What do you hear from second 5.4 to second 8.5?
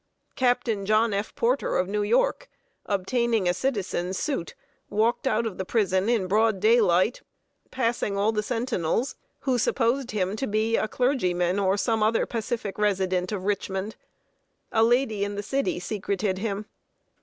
of the prison in broad daylight, passing all the